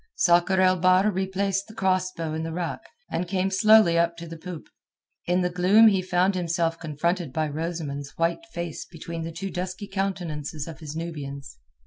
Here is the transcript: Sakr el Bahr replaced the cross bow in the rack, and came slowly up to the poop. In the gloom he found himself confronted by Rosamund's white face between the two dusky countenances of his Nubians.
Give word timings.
Sakr 0.15 0.59
el 0.59 0.77
Bahr 0.77 1.11
replaced 1.11 1.67
the 1.67 1.75
cross 1.75 2.11
bow 2.11 2.33
in 2.33 2.41
the 2.41 2.51
rack, 2.51 2.81
and 3.11 3.27
came 3.27 3.51
slowly 3.51 3.99
up 3.99 4.17
to 4.17 4.25
the 4.27 4.35
poop. 4.35 4.67
In 5.27 5.41
the 5.41 5.49
gloom 5.51 5.89
he 5.89 6.01
found 6.01 6.33
himself 6.33 6.79
confronted 6.79 7.31
by 7.31 7.47
Rosamund's 7.47 8.17
white 8.17 8.43
face 8.51 8.83
between 8.87 9.21
the 9.21 9.31
two 9.31 9.51
dusky 9.51 9.85
countenances 9.87 10.67
of 10.67 10.79
his 10.79 10.95
Nubians. 10.95 11.59